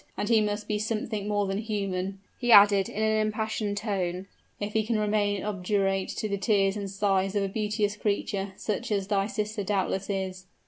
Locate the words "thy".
9.09-9.27